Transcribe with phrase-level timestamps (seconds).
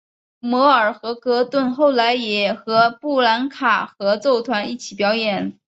[0.39, 5.59] 摩尔和戈顿后来也和布兰卡合奏团一起表演。